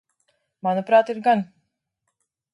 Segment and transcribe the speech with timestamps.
[0.67, 1.45] Manuprāt, ir gan.